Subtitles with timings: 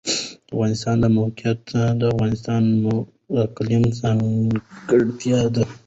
[0.47, 1.59] د افغانستان د موقعیت
[1.99, 2.87] د افغانستان د
[3.47, 5.63] اقلیم ځانګړتیا ده.